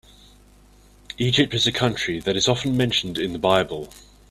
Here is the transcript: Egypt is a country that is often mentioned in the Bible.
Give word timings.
Egypt 1.19 1.53
is 1.53 1.67
a 1.67 1.71
country 1.71 2.19
that 2.19 2.35
is 2.35 2.47
often 2.47 2.75
mentioned 2.75 3.19
in 3.19 3.33
the 3.33 3.37
Bible. 3.37 3.93